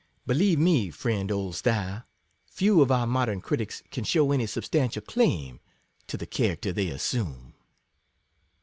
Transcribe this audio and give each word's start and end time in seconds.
Believe 0.25 0.57
me, 0.57 0.89
friend 0.89 1.29
Oldstyle, 1.29 2.05
few 2.47 2.81
of 2.81 2.91
our 2.91 3.05
modern 3.05 3.39
critics 3.39 3.83
can 3.91 4.03
shew 4.03 4.31
any 4.31 4.47
substantial 4.47 5.03
claim 5.03 5.57
60 6.07 6.07
to 6.07 6.17
the 6.17 6.25
character 6.25 6.71
they 6.73 6.89
assume. 6.89 7.53